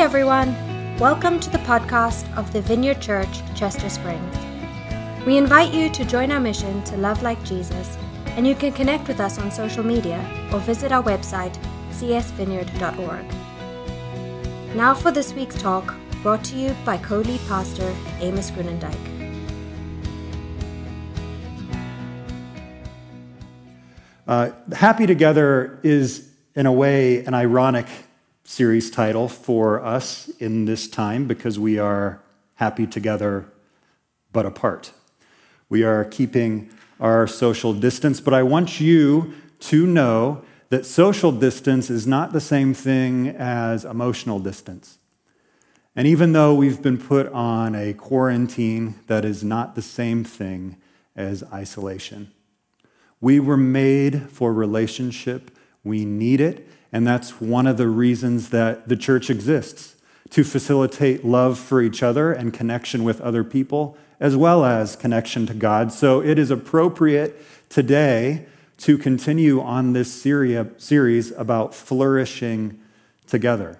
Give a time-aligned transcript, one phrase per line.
[0.00, 0.56] Everyone!
[0.98, 4.34] Welcome to the podcast of the Vineyard Church, Chester Springs.
[5.26, 9.08] We invite you to join our mission to love like Jesus, and you can connect
[9.08, 10.18] with us on social media
[10.54, 11.54] or visit our website,
[11.90, 13.26] csvineyard.org.
[14.74, 18.96] Now for this week's talk, brought to you by co lead pastor Amos Groenendyk.
[24.26, 27.86] Uh, Happy Together is, in a way, an ironic
[28.50, 32.20] series title for us in this time because we are
[32.54, 33.46] happy together
[34.32, 34.92] but apart.
[35.68, 36.68] We are keeping
[36.98, 42.40] our social distance, but I want you to know that social distance is not the
[42.40, 44.98] same thing as emotional distance.
[45.94, 50.76] And even though we've been put on a quarantine, that is not the same thing
[51.14, 52.32] as isolation.
[53.20, 58.88] We were made for relationship, we need it, and that's one of the reasons that
[58.88, 59.96] the church exists
[60.30, 65.46] to facilitate love for each other and connection with other people, as well as connection
[65.46, 65.92] to God.
[65.92, 68.46] So it is appropriate today
[68.78, 72.80] to continue on this series about flourishing
[73.26, 73.78] together.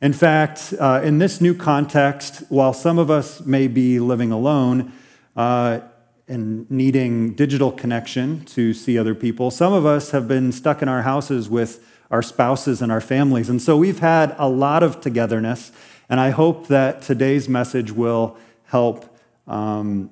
[0.00, 4.92] In fact, uh, in this new context, while some of us may be living alone
[5.34, 5.80] uh,
[6.28, 10.88] and needing digital connection to see other people, some of us have been stuck in
[10.88, 13.48] our houses with our spouses and our families.
[13.48, 15.72] And so we've had a lot of togetherness,
[16.08, 20.10] and I hope that today's message will help um,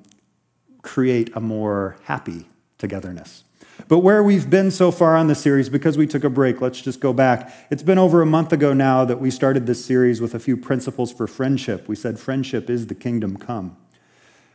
[0.82, 2.46] create a more happy
[2.78, 3.44] togetherness.
[3.88, 6.80] But where we've been so far on the series, because we took a break, let's
[6.80, 7.52] just go back.
[7.70, 10.56] It's been over a month ago now that we started this series with a few
[10.56, 11.88] principles for friendship.
[11.88, 13.76] We said friendship is the kingdom come.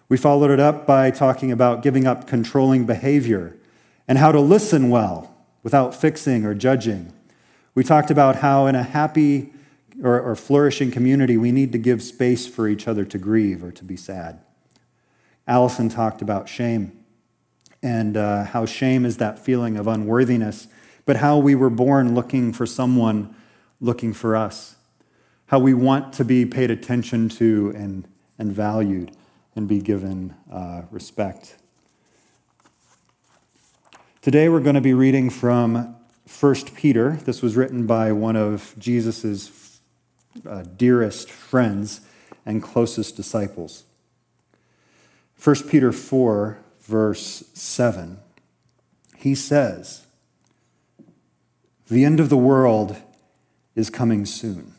[0.08, 3.56] We followed it up by talking about giving up controlling behavior
[4.08, 7.14] and how to listen well without fixing or judging.
[7.76, 9.54] We talked about how in a happy
[10.04, 13.72] or, or, flourishing community, we need to give space for each other to grieve or
[13.72, 14.40] to be sad.
[15.46, 17.04] Allison talked about shame
[17.84, 20.68] and uh, how shame is that feeling of unworthiness,
[21.06, 23.36] but how we were born looking for someone
[23.82, 24.76] looking for us,
[25.48, 29.12] how we want to be paid attention to and, and valued
[29.56, 31.56] and be given uh, respect.
[34.22, 35.96] Today we're going to be reading from
[36.30, 37.20] 1 Peter.
[37.26, 39.80] This was written by one of Jesus'
[40.48, 42.02] uh, dearest friends
[42.46, 43.84] and closest disciples.
[45.44, 48.20] 1 Peter 4, verse 7,
[49.18, 50.06] he says,
[51.90, 52.98] The end of the world
[53.76, 54.76] is coming soon.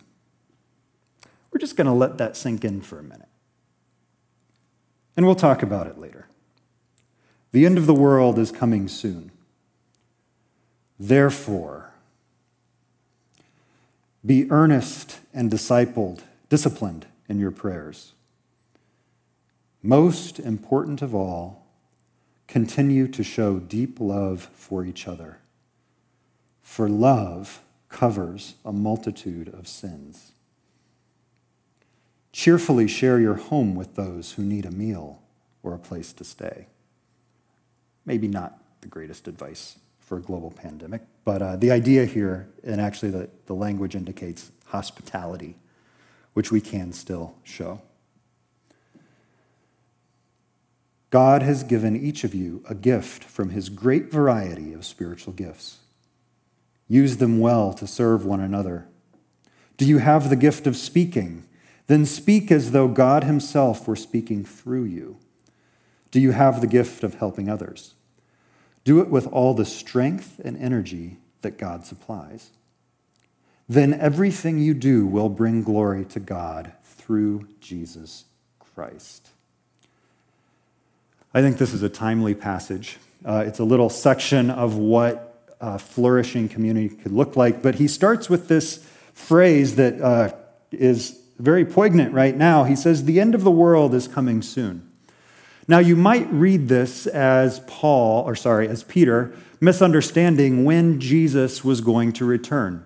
[1.51, 3.29] We're just going to let that sink in for a minute.
[5.17, 6.29] And we'll talk about it later.
[7.53, 9.33] The end of the world is coming soon.
[11.03, 11.95] Therefore,
[14.25, 18.13] be earnest and discipled, disciplined in your prayers.
[19.83, 21.65] Most important of all,
[22.47, 25.39] continue to show deep love for each other.
[26.63, 30.33] For love covers a multitude of sins.
[32.31, 35.23] Cheerfully share your home with those who need a meal
[35.63, 36.67] or a place to stay.
[38.05, 39.79] Maybe not the greatest advice
[40.11, 41.03] for a global pandemic.
[41.25, 45.55] But uh, the idea here, and actually the, the language indicates hospitality,
[46.33, 47.81] which we can still show.
[51.11, 55.79] God has given each of you a gift from his great variety of spiritual gifts.
[56.89, 58.89] Use them well to serve one another.
[59.77, 61.45] Do you have the gift of speaking?
[61.87, 65.19] Then speak as though God himself were speaking through you.
[66.11, 67.95] Do you have the gift of helping others?
[68.85, 72.51] Do it with all the strength and energy that God supplies.
[73.69, 78.25] Then everything you do will bring glory to God through Jesus
[78.59, 79.29] Christ.
[81.33, 82.99] I think this is a timely passage.
[83.25, 87.87] Uh, it's a little section of what a flourishing community could look like, but he
[87.87, 90.35] starts with this phrase that uh,
[90.73, 92.65] is very poignant right now.
[92.65, 94.90] He says, The end of the world is coming soon.
[95.71, 101.81] Now, you might read this as Paul, or sorry, as Peter, misunderstanding when Jesus was
[101.81, 102.85] going to return.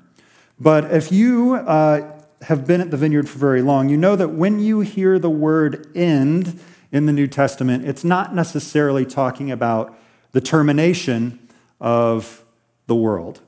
[0.60, 4.32] But if you uh, have been at the vineyard for very long, you know that
[4.32, 6.60] when you hear the word end
[6.92, 9.98] in the New Testament, it's not necessarily talking about
[10.32, 11.38] the termination
[11.80, 12.44] of
[12.86, 13.40] the world.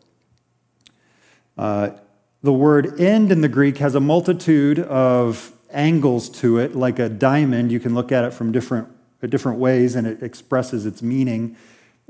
[1.59, 1.91] Uh,
[2.43, 7.11] the word end in the Greek has a multitude of angles to it, like a
[7.11, 7.71] diamond.
[7.71, 8.96] You can look at it from different
[9.27, 11.57] different ways and it expresses its meaning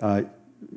[0.03, 0.23] uh,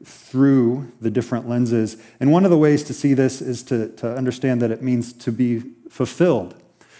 [0.04, 1.98] through the different lenses.
[2.20, 5.14] And one of the ways to see this is to, to understand that it means
[5.14, 6.56] to be fulfilled.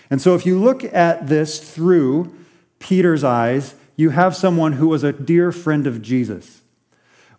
[0.10, 2.36] And so if you look at this through
[2.80, 6.62] Peter's eyes, you have someone who was a dear friend of Jesus.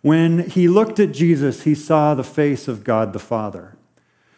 [0.01, 3.75] When he looked at Jesus, he saw the face of God the Father.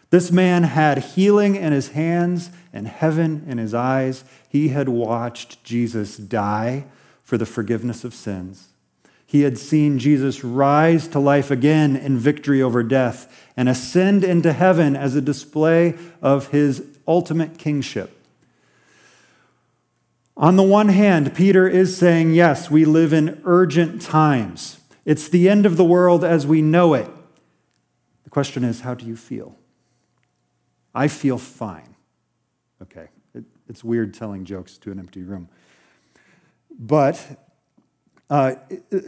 [0.09, 4.23] This man had healing in his hands and heaven in his eyes.
[4.47, 6.85] He had watched Jesus die
[7.23, 8.69] for the forgiveness of sins.
[9.25, 14.53] He had seen Jesus rise to life again in victory over death and ascend into
[14.53, 18.19] heaven as a display of his ultimate kingship.
[20.35, 24.79] On the one hand, Peter is saying, yes, we live in urgent times.
[25.05, 27.09] It's the end of the world as we know it.
[28.23, 29.55] The question is, how do you feel?
[30.93, 31.95] I feel fine.
[32.81, 35.49] Okay, it, it's weird telling jokes to an empty room.
[36.79, 37.39] But,
[38.29, 38.55] uh,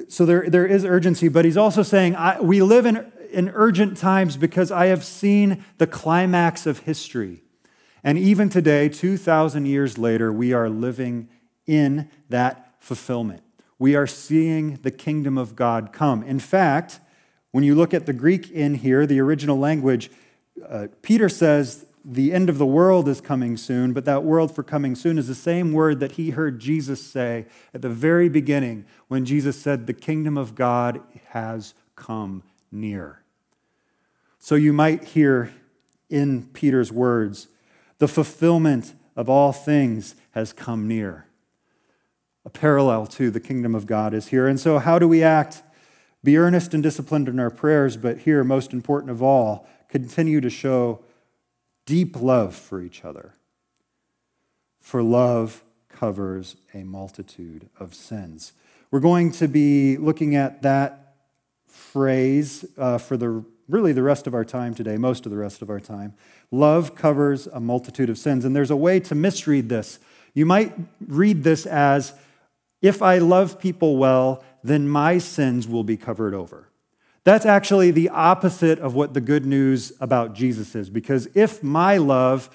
[0.08, 4.38] so there, there is urgency, but he's also saying, we live in, in urgent times
[4.38, 7.44] because I have seen the climax of history.
[8.04, 11.28] And even today, 2,000 years later, we are living
[11.66, 13.42] in that fulfillment.
[13.80, 16.24] We are seeing the kingdom of God come.
[16.24, 17.00] In fact,
[17.52, 20.12] when you look at the Greek in here, the original language,
[20.68, 24.62] uh, Peter says the end of the world is coming soon, but that world for
[24.62, 28.86] coming soon is the same word that he heard Jesus say at the very beginning
[29.08, 33.24] when Jesus said, The kingdom of God has come near.
[34.38, 35.52] So you might hear
[36.08, 37.48] in Peter's words,
[37.98, 41.26] the fulfillment of all things has come near.
[42.46, 44.48] A parallel to the kingdom of God is here.
[44.48, 45.64] And so, how do we act?
[46.24, 50.50] Be earnest and disciplined in our prayers, but here, most important of all, continue to
[50.52, 51.04] show
[51.86, 53.34] deep love for each other.
[54.80, 58.54] For love covers a multitude of sins.
[58.92, 61.16] We're going to be looking at that
[61.68, 65.62] phrase uh, for the really the rest of our time today, most of the rest
[65.62, 66.14] of our time.
[66.52, 68.46] Love covers a multitude of sins.
[68.46, 70.00] And there's a way to misread this.
[70.34, 70.74] You might
[71.08, 72.14] read this as
[72.82, 76.65] if I love people well, then my sins will be covered over.
[77.26, 81.98] That's actually the opposite of what the good news about Jesus is, because if my
[81.98, 82.50] love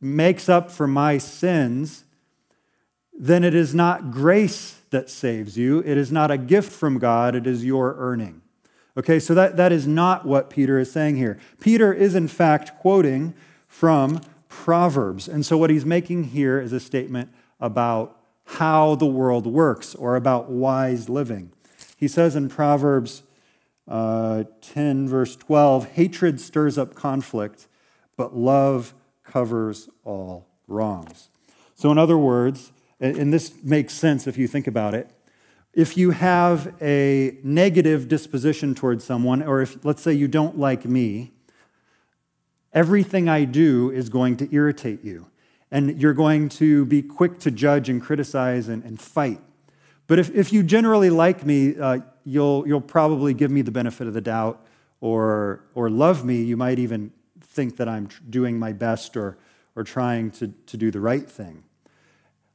[0.00, 2.04] makes up for my sins,
[3.16, 5.80] then it is not grace that saves you.
[5.80, 8.40] It is not a gift from God, it is your earning.
[8.96, 11.38] Okay, so that, that is not what Peter is saying here.
[11.60, 13.34] Peter is, in fact, quoting
[13.68, 15.28] from Proverbs.
[15.28, 17.30] And so what he's making here is a statement
[17.60, 21.52] about how the world works or about wise living.
[21.98, 23.22] He says in Proverbs
[23.88, 27.68] uh, 10, verse 12, hatred stirs up conflict,
[28.16, 28.94] but love
[29.24, 31.28] covers all wrongs.
[31.74, 35.10] So, in other words, and this makes sense if you think about it,
[35.74, 40.86] if you have a negative disposition towards someone, or if, let's say, you don't like
[40.86, 41.32] me,
[42.72, 45.26] everything I do is going to irritate you.
[45.70, 49.40] And you're going to be quick to judge and criticize and, and fight.
[50.06, 54.06] But if, if you generally like me, uh, you'll, you'll probably give me the benefit
[54.06, 54.66] of the doubt
[55.00, 56.42] or, or love me.
[56.42, 59.38] You might even think that I'm doing my best or,
[59.76, 61.62] or trying to, to do the right thing.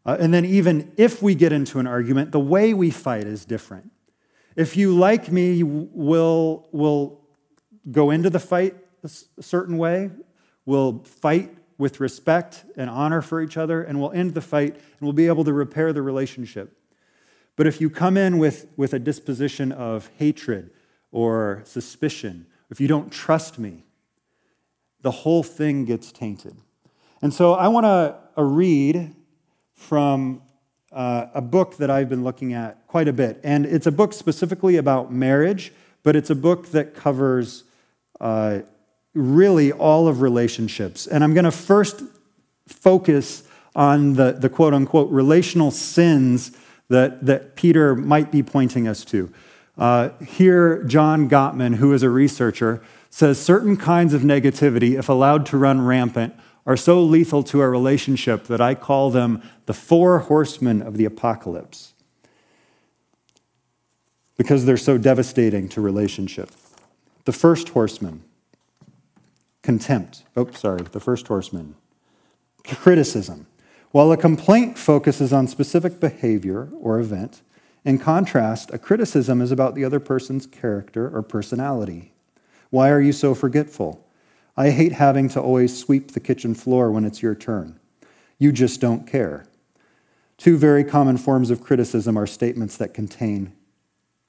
[0.06, 3.46] Uh, and then, even if we get into an argument, the way we fight is
[3.46, 3.92] different.
[4.56, 7.20] If you like me, we'll, we'll
[7.92, 9.10] go into the fight a
[9.42, 10.10] certain way,
[10.66, 15.02] we'll fight with respect and honor for each other, and we'll end the fight and
[15.02, 16.78] we'll be able to repair the relationship.
[17.62, 20.72] But if you come in with, with a disposition of hatred
[21.12, 23.86] or suspicion, if you don't trust me,
[25.02, 26.56] the whole thing gets tainted.
[27.22, 29.14] And so I want to read
[29.76, 30.42] from
[30.92, 33.40] uh, a book that I've been looking at quite a bit.
[33.44, 37.64] And it's a book specifically about marriage, but it's a book that covers
[38.20, 38.62] uh,
[39.14, 41.06] really all of relationships.
[41.06, 42.02] And I'm going to first
[42.68, 43.44] focus
[43.76, 46.58] on the, the quote unquote relational sins
[46.92, 49.32] that, that Peter might be pointing us to.
[49.78, 55.46] Uh, here, John Gottman, who is a researcher, says certain kinds of negativity, if allowed
[55.48, 60.20] to run rampant, are so lethal to our relationship that I call them the four
[60.20, 61.94] horsemen of the apocalypse
[64.38, 66.52] because they're so devastating to relationship.
[67.26, 68.24] The first horseman,
[69.62, 70.24] contempt.
[70.36, 71.76] Oh, sorry, the first horseman,
[72.64, 73.48] criticism.
[73.92, 77.42] While a complaint focuses on specific behavior or event,
[77.84, 82.14] in contrast, a criticism is about the other person's character or personality.
[82.70, 84.06] Why are you so forgetful?
[84.56, 87.80] I hate having to always sweep the kitchen floor when it's your turn.
[88.38, 89.46] You just don't care.
[90.38, 93.54] Two very common forms of criticism are statements that contain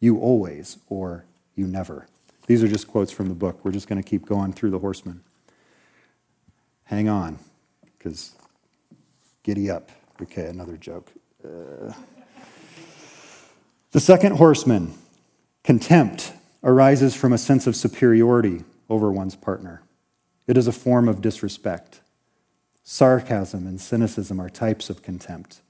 [0.01, 2.09] you always or you never.
[2.47, 3.65] These are just quotes from the book.
[3.65, 5.23] We're just going to keep going through the horsemen.
[6.85, 7.39] Hang on,
[7.97, 8.35] because
[9.43, 9.91] Giddy up.
[10.21, 11.11] Okay, another joke.
[11.45, 11.93] Uh,
[13.91, 14.95] the second horseman,
[15.65, 16.33] contempt,
[16.63, 19.83] arises from a sense of superiority over one's partner.
[20.47, 22.01] It is a form of disrespect.
[22.85, 25.61] Sarcasm and cynicism are types of contempt.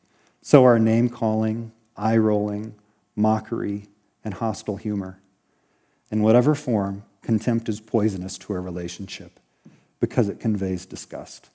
[0.42, 2.74] So are name calling, eye rolling,
[3.16, 3.86] mockery,
[4.24, 5.18] and hostile humor.
[6.10, 9.40] In whatever form, contempt is poisonous to a relationship
[10.00, 11.50] because it conveys disgust.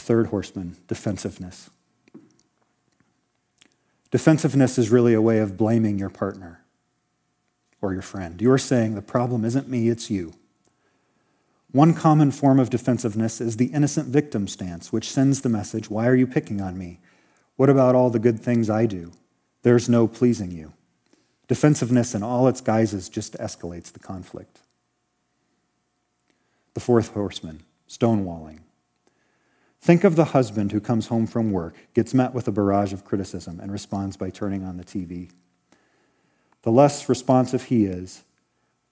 [0.00, 1.68] The third horseman, defensiveness.
[4.10, 6.64] Defensiveness is really a way of blaming your partner
[7.82, 8.40] or your friend.
[8.40, 10.32] You're saying, the problem isn't me, it's you.
[11.70, 16.06] One common form of defensiveness is the innocent victim stance, which sends the message, Why
[16.06, 17.00] are you picking on me?
[17.56, 19.12] What about all the good things I do?
[19.64, 20.72] There's no pleasing you.
[21.46, 24.60] Defensiveness in all its guises just escalates the conflict.
[26.72, 28.60] The fourth horseman, stonewalling.
[29.80, 33.04] Think of the husband who comes home from work, gets met with a barrage of
[33.04, 35.30] criticism, and responds by turning on the TV.
[36.62, 38.22] The less responsive he is,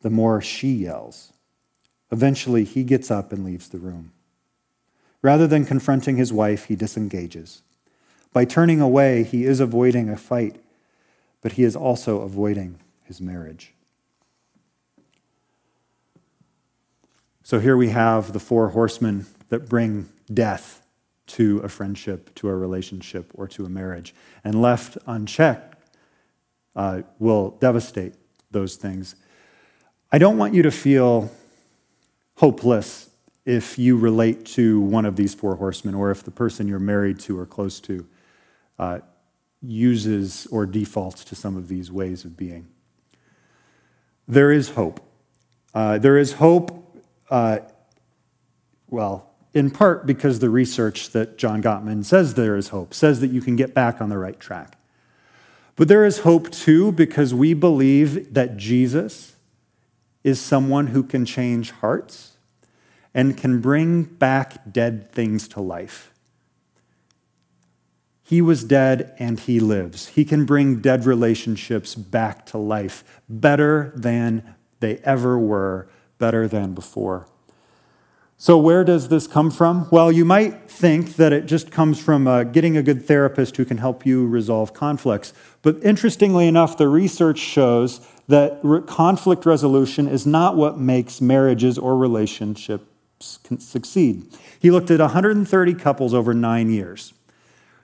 [0.00, 1.33] the more she yells.
[2.11, 4.12] Eventually, he gets up and leaves the room.
[5.21, 7.62] Rather than confronting his wife, he disengages.
[8.33, 10.57] By turning away, he is avoiding a fight,
[11.42, 13.75] but he is also avoiding his marriage.
[17.42, 20.82] So here we have the four horsemen that bring death
[21.28, 24.14] to a friendship, to a relationship, or to a marriage.
[24.44, 25.76] And left unchecked
[26.74, 28.14] uh, will devastate
[28.50, 29.16] those things.
[30.10, 31.30] I don't want you to feel
[32.36, 33.10] hopeless
[33.44, 37.18] if you relate to one of these four horsemen or if the person you're married
[37.20, 38.06] to or close to
[38.78, 39.00] uh,
[39.62, 42.68] uses or defaults to some of these ways of being.
[44.26, 45.00] There is hope.
[45.74, 47.60] Uh, there is hope, uh,
[48.88, 49.27] well,
[49.58, 53.42] in part because the research that John Gottman says there is hope, says that you
[53.42, 54.78] can get back on the right track.
[55.76, 59.36] But there is hope too because we believe that Jesus
[60.24, 62.36] is someone who can change hearts
[63.14, 66.12] and can bring back dead things to life.
[68.22, 70.08] He was dead and he lives.
[70.08, 75.88] He can bring dead relationships back to life better than they ever were,
[76.18, 77.26] better than before.
[78.40, 79.88] So, where does this come from?
[79.90, 83.64] Well, you might think that it just comes from uh, getting a good therapist who
[83.64, 85.33] can help you resolve conflicts.
[85.62, 91.78] But interestingly enough, the research shows that re- conflict resolution is not what makes marriages
[91.78, 94.33] or relationships succeed.
[94.61, 97.14] He looked at 130 couples over nine years.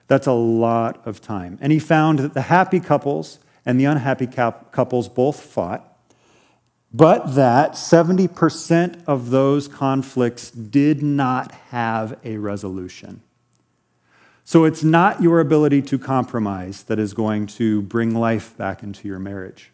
[0.07, 1.59] That's a lot of time.
[1.61, 5.94] And he found that the happy couples and the unhappy couples both fought
[6.95, 13.21] but that 70% of those conflicts did not have a resolution.
[14.45, 19.09] So it's not your ability to compromise that is going to bring life back into
[19.09, 19.73] your marriage.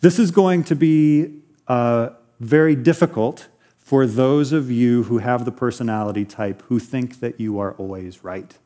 [0.00, 5.52] This is going to be uh, very difficult for those of you who have the
[5.52, 8.56] personality type who think that you are always right.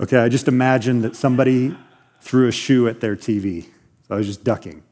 [0.00, 1.76] Okay, I just imagined that somebody
[2.22, 3.64] threw a shoe at their TV.
[4.08, 4.82] So I was just ducking.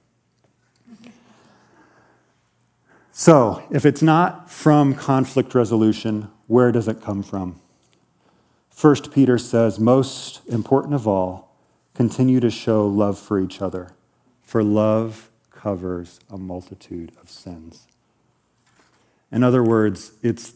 [3.15, 7.61] So, if it's not from conflict resolution, where does it come from?
[8.71, 11.55] First Peter says, most important of all,
[11.95, 13.93] continue to show love for each other,
[14.41, 17.87] for love covers a multitude of sins.
[19.31, 20.55] In other words, it's,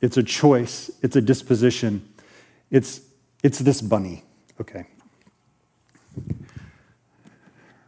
[0.00, 2.08] it's a choice, it's a disposition,
[2.70, 3.00] it's,
[3.42, 4.22] it's this bunny.
[4.60, 4.86] Okay.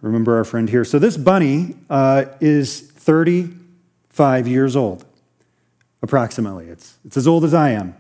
[0.01, 0.85] Remember our friend here.
[0.85, 3.61] So, this bunny uh, is 30
[4.15, 5.05] five years old,
[6.01, 6.69] approximately.
[6.69, 7.97] It's, it's as old as I am.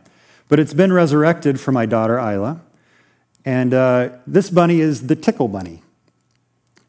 [0.48, 2.60] But it's been resurrected for my daughter, Isla.
[3.44, 5.82] And uh, this bunny is the tickle bunny.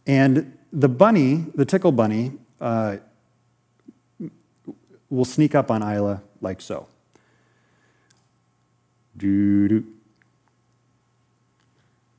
[0.06, 2.98] And the bunny, the tickle bunny, uh,
[5.10, 6.88] will sneak up on Isla like so.
[9.18, 9.84] Do do.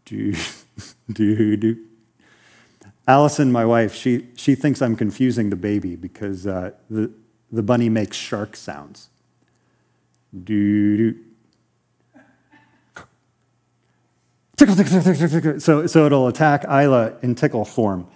[0.06, 0.34] Do
[1.12, 1.76] do do.
[3.08, 7.12] Allison, my wife, she, she thinks I'm confusing the baby because uh, the,
[7.52, 9.10] the bunny makes shark sounds.
[10.44, 11.14] Do, do.
[15.58, 18.08] So, so it'll attack Isla in tickle form.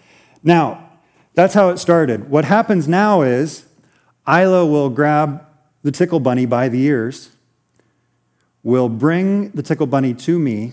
[0.42, 0.90] Now,
[1.34, 2.28] that's how it started.
[2.30, 3.66] What happens now is
[4.26, 5.44] Isla will grab
[5.82, 7.30] the tickle bunny by the ears,
[8.62, 10.72] will bring the tickle bunny to me,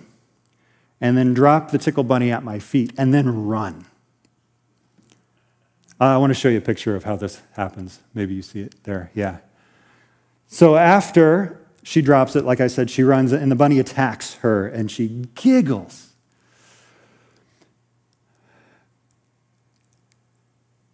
[0.99, 3.85] and then drop the tickle bunny at my feet, and then run.
[5.99, 7.99] Uh, I want to show you a picture of how this happens.
[8.13, 9.11] Maybe you see it there.
[9.15, 9.37] Yeah.
[10.47, 14.67] So after she drops it, like I said, she runs and the bunny attacks her
[14.67, 16.07] and she giggles.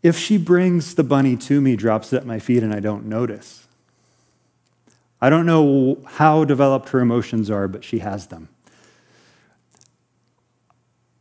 [0.01, 3.05] If she brings the bunny to me, drops it at my feet, and I don't
[3.05, 3.67] notice,
[5.21, 8.49] I don't know how developed her emotions are, but she has them.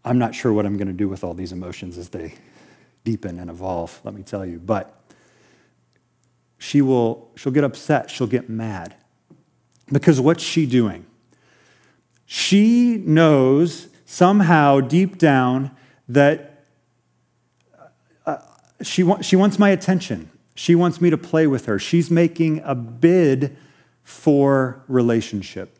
[0.05, 2.35] I'm not sure what I'm going to do with all these emotions as they
[3.05, 4.59] deepen and evolve, let me tell you.
[4.59, 4.95] But
[6.59, 8.97] she will she'll get upset, she'll get mad.
[9.91, 11.07] Because what's she doing?
[12.25, 15.71] She knows somehow deep down
[16.09, 16.65] that
[18.25, 18.39] uh,
[18.81, 20.31] she, wa- she wants my attention.
[20.55, 21.79] She wants me to play with her.
[21.79, 23.57] She's making a bid
[24.03, 25.79] for relationship.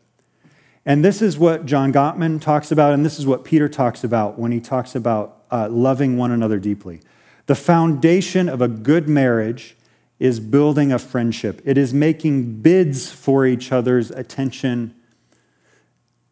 [0.85, 4.37] And this is what John Gottman talks about, and this is what Peter talks about
[4.37, 6.99] when he talks about uh, loving one another deeply.
[7.45, 9.77] The foundation of a good marriage
[10.19, 14.95] is building a friendship, it is making bids for each other's attention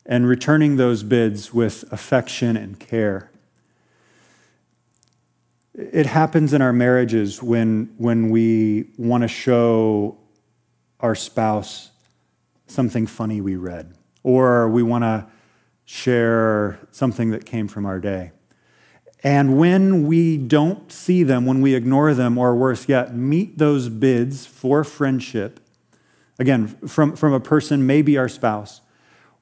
[0.06, 3.30] and returning those bids with affection and care.
[5.76, 10.18] It happens in our marriages when, when we want to show
[11.00, 11.92] our spouse
[12.68, 15.28] something funny we read, or we want to
[15.86, 18.32] share something that came from our day.
[19.24, 23.88] And when we don't see them, when we ignore them, or worse yet, meet those
[23.88, 25.60] bids for friendship,
[26.40, 28.82] again, from, from a person, maybe our spouse,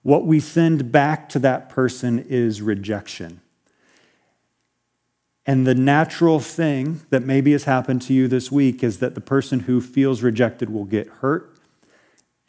[0.03, 3.41] what we send back to that person is rejection.
[5.45, 9.21] And the natural thing that maybe has happened to you this week is that the
[9.21, 11.57] person who feels rejected will get hurt,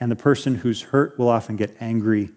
[0.01, 2.31] and the person who's hurt will often get angry,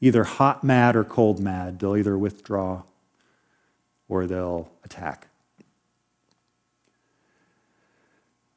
[0.00, 1.78] either hot mad or cold mad.
[1.78, 2.82] They'll either withdraw
[4.10, 5.28] or they'll attack.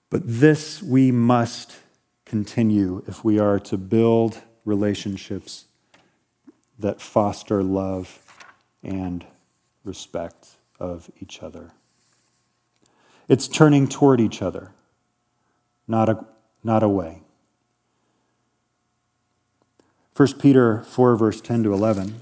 [0.10, 1.77] But this we must
[2.25, 5.66] continue if we are to build relationships
[6.79, 8.20] that foster love
[8.83, 9.25] and
[9.85, 11.72] respect of each other.
[13.29, 14.72] It's turning toward each other,
[15.87, 16.25] not, a,
[16.63, 17.22] not away.
[20.16, 22.16] 1 Peter 4, verse 10 to 11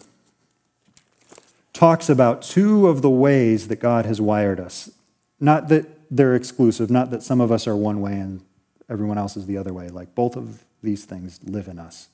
[1.81, 4.91] talks about two of the ways that God has wired us.
[5.39, 8.41] Not that they're exclusive, not that some of us are one way and
[8.87, 9.89] everyone else is the other way.
[9.89, 12.09] Like both of these things live in us.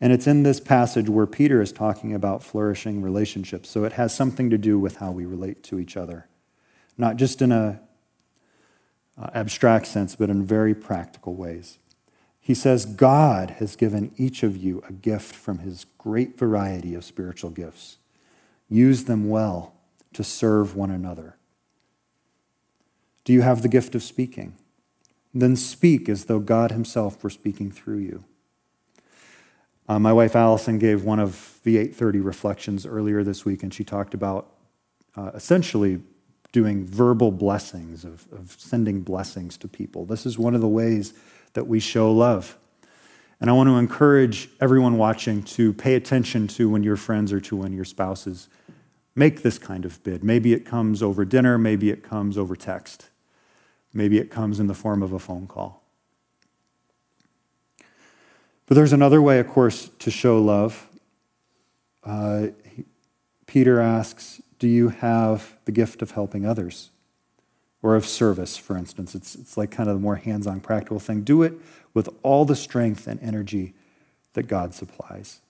[0.00, 3.70] And it's in this passage where Peter is talking about flourishing relationships.
[3.70, 6.26] So it has something to do with how we relate to each other,
[6.96, 7.80] not just in a
[9.16, 11.78] uh, abstract sense, but in very practical ways.
[12.40, 17.04] He says, God has given each of you a gift from his great variety of
[17.04, 17.98] spiritual gifts.
[18.68, 19.74] Use them well
[20.12, 21.36] to serve one another.
[23.24, 24.56] Do you have the gift of speaking?
[25.34, 28.24] Then speak as though God Himself were speaking through you.
[29.88, 33.84] Uh, my wife Allison gave one of the 830 reflections earlier this week, and she
[33.84, 34.52] talked about
[35.16, 36.00] uh, essentially
[36.52, 40.04] doing verbal blessings, of, of sending blessings to people.
[40.04, 41.14] This is one of the ways
[41.54, 42.58] that we show love.
[43.40, 47.40] And I want to encourage everyone watching to pay attention to when your friends or
[47.40, 48.48] to when your spouses
[49.14, 50.24] make this kind of bid.
[50.24, 53.10] Maybe it comes over dinner, maybe it comes over text,
[53.92, 55.82] maybe it comes in the form of a phone call.
[58.66, 60.88] But there's another way, of course, to show love.
[62.04, 62.48] Uh,
[63.46, 66.90] Peter asks, Do you have the gift of helping others?
[67.82, 69.14] Or of service, for instance.
[69.14, 71.22] It's, it's like kind of the more hands on practical thing.
[71.22, 71.54] Do it
[71.94, 73.74] with all the strength and energy
[74.32, 75.40] that God supplies.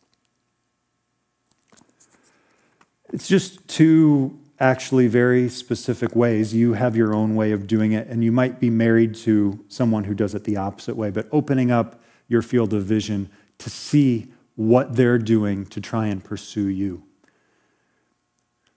[3.12, 6.52] It's just two actually very specific ways.
[6.52, 10.04] You have your own way of doing it, and you might be married to someone
[10.04, 14.32] who does it the opposite way, but opening up your field of vision to see
[14.56, 17.04] what they're doing to try and pursue you.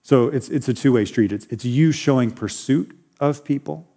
[0.04, 1.32] So it's, it's a two way street.
[1.32, 3.88] It's, it's you showing pursuit of people,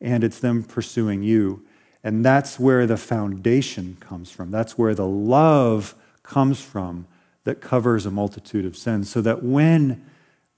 [0.00, 1.64] and it's them pursuing you.
[2.04, 4.50] And that's where the foundation comes from.
[4.50, 7.06] That's where the love comes from
[7.44, 10.04] that covers a multitude of sins, so that when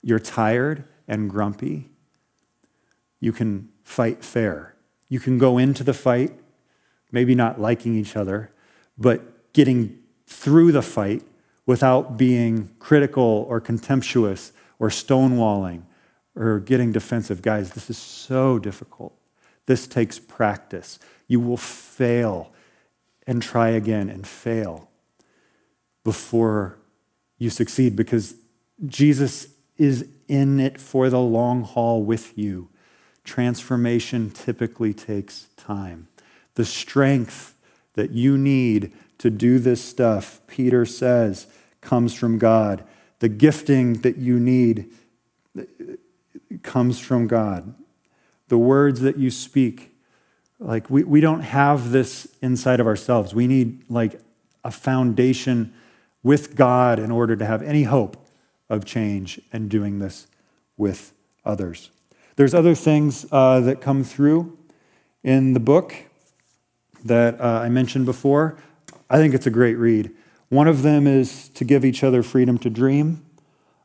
[0.03, 1.89] you're tired and grumpy,
[3.21, 4.75] you can fight fair.
[5.09, 6.33] You can go into the fight,
[7.11, 8.51] maybe not liking each other,
[8.99, 11.23] but getting through the fight
[11.65, 15.83] without being critical or contemptuous or stonewalling
[16.37, 17.43] or getting defensive.
[17.43, 19.15] Guys, this is so difficult.
[19.67, 20.99] This takes practice.
[21.27, 22.53] You will fail
[23.27, 24.89] and try again and fail
[26.05, 26.79] before
[27.39, 28.37] you succeed because
[28.87, 32.69] Jesus is in it for the long haul with you
[33.27, 36.07] Transformation typically takes time.
[36.55, 37.55] The strength
[37.95, 41.49] that you need to do this stuff, Peter says,
[41.81, 42.85] comes from God.
[43.19, 44.93] The gifting that you need
[46.63, 47.75] comes from God.
[48.49, 49.93] The words that you speak,
[50.59, 53.35] like we, we don't have this inside of ourselves.
[53.35, 54.21] We need like
[54.65, 55.75] a foundation
[56.23, 58.17] with God in order to have any hope
[58.69, 60.27] of change and doing this
[60.77, 61.13] with
[61.45, 61.91] others.
[62.37, 64.59] There's other things uh, that come through
[65.23, 65.95] in the book
[67.05, 68.59] that uh, I mentioned before.
[69.09, 70.11] I think it's a great read.
[70.49, 73.26] One of them is to give each other freedom to dream.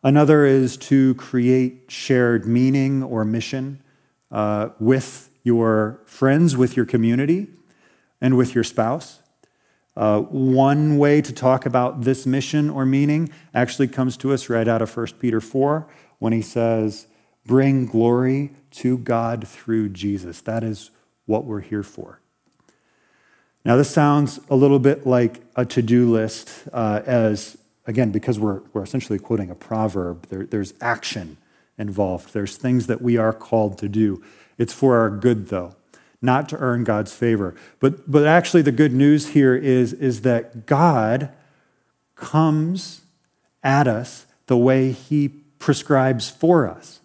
[0.04, 3.82] Another is to create shared meaning or mission
[4.32, 7.48] uh, with your friends, with your community,
[8.20, 9.20] and with your spouse.
[9.96, 14.68] Uh, one way to talk about this mission or meaning actually comes to us right
[14.68, 15.88] out of 1 Peter 4
[16.20, 17.08] when he says,
[17.46, 20.42] Bring glory to God through Jesus.
[20.42, 20.92] That is
[21.26, 22.22] what we're here for.
[23.64, 28.40] Now, this sounds a little bit like a to do list, uh, as again, because
[28.40, 31.38] we're, we're essentially quoting a proverb, there, there's action
[31.78, 32.34] involved.
[32.34, 34.24] There's things that we are called to do.
[34.58, 35.76] It's for our good, though,
[36.22, 37.56] not to earn God's favor.
[37.80, 41.32] But, but actually, the good news here is, is that God
[42.16, 43.02] comes
[43.64, 47.00] at us the way He prescribes for us.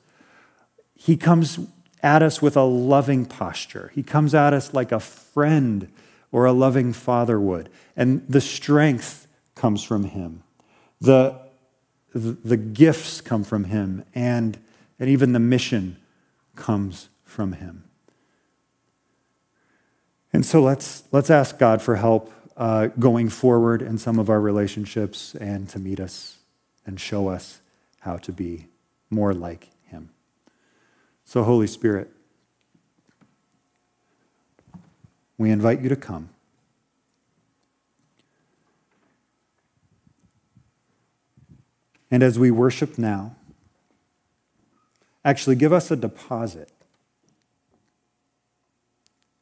[0.94, 1.58] He comes
[2.02, 5.90] at us with a loving posture, He comes at us like a friend
[6.32, 7.70] or a loving father would.
[7.96, 10.42] And the strength comes from him.
[11.00, 11.38] The,
[12.14, 14.58] the, gifts come from him, and,
[14.98, 15.98] and even the mission
[16.54, 17.84] comes from him.
[20.32, 24.40] And so let's, let's ask God for help uh, going forward in some of our
[24.40, 26.38] relationships and to meet us
[26.86, 27.60] and show us
[28.00, 28.66] how to be
[29.10, 30.10] more like him.
[31.24, 32.10] So, Holy Spirit,
[35.36, 36.30] we invite you to come.
[42.10, 43.34] And as we worship now,
[45.24, 46.70] actually give us a deposit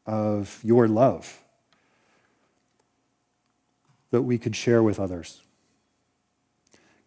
[0.07, 1.40] of your love
[4.11, 5.42] that we could share with others.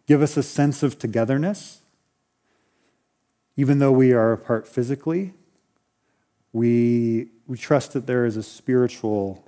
[0.06, 1.80] Give us a sense of togetherness.
[3.56, 5.32] Even though we are apart physically,
[6.52, 9.44] we we trust that there is a spiritual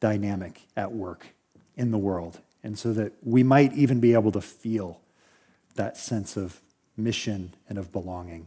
[0.00, 1.26] dynamic at work
[1.76, 2.40] in the world.
[2.62, 5.00] And so that we might even be able to feel
[5.74, 6.60] that sense of
[6.96, 8.46] mission and of belonging.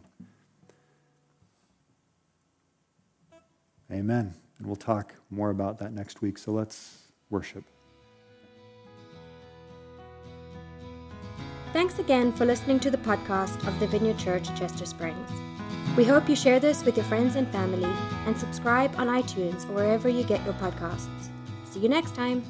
[3.91, 4.33] Amen.
[4.57, 6.37] And we'll talk more about that next week.
[6.37, 7.63] So let's worship.
[11.73, 15.29] Thanks again for listening to the podcast of the Vineyard Church, Chester Springs.
[15.95, 17.89] We hope you share this with your friends and family
[18.25, 21.29] and subscribe on iTunes or wherever you get your podcasts.
[21.65, 22.43] See you next time.